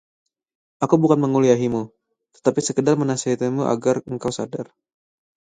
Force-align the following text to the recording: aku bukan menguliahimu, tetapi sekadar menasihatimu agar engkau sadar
aku 0.83 0.95
bukan 1.01 1.19
menguliahimu, 1.21 1.81
tetapi 2.35 2.57
sekadar 2.67 2.95
menasihatimu 3.01 3.61
agar 3.73 3.95
engkau 4.11 4.31
sadar 4.37 4.67